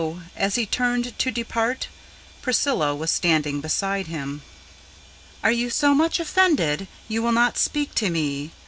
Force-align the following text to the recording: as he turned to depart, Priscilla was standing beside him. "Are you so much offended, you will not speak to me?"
as 0.35 0.55
he 0.55 0.65
turned 0.65 1.15
to 1.19 1.29
depart, 1.29 1.87
Priscilla 2.41 2.95
was 2.95 3.11
standing 3.11 3.61
beside 3.61 4.07
him. 4.07 4.41
"Are 5.43 5.51
you 5.51 5.69
so 5.69 5.93
much 5.93 6.19
offended, 6.19 6.87
you 7.07 7.21
will 7.21 7.31
not 7.31 7.55
speak 7.55 7.93
to 8.01 8.09
me?" 8.09 8.49